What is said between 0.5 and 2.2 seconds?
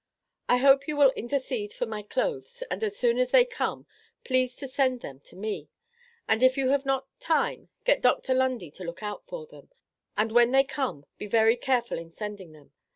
hope you will intercede for my